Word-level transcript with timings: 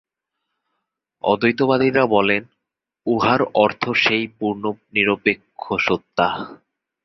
অদ্বৈতবাদীরা 1.23 2.03
বলেন, 2.05 2.43
উহার 3.07 3.41
অর্থ 3.55 3.83
সেই 3.95 4.25
পূর্ণ 4.39 4.63
নিরপেক্ষ 4.93 5.63
সত্তা। 5.79 6.27